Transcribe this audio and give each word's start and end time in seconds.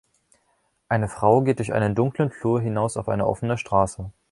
Eine 0.89 1.07
Frau 1.07 1.43
geht 1.43 1.59
durch 1.59 1.73
einen 1.73 1.93
dunklen 1.93 2.31
Flur 2.31 2.59
hinaus 2.59 2.97
auf 2.97 3.07
eine 3.07 3.27
offene 3.27 3.59
Straße. 3.59 4.11